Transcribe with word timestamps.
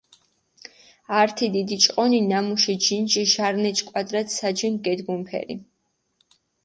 ართი 1.19 1.47
დიდი 1.55 1.77
ჭყონი, 1.83 2.19
ნამუში 2.31 2.73
ჯინჯი 2.85 3.23
ჟარნეჩი 3.33 3.83
კვადრატ 3.89 4.27
საჯენ 4.37 4.73
გედგუნფერი. 4.85 5.55